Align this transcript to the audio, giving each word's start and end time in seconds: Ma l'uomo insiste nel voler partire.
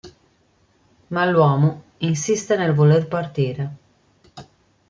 Ma 1.09 1.25
l'uomo 1.25 1.83
insiste 1.99 2.55
nel 2.57 2.73
voler 2.73 3.07
partire. 3.07 3.75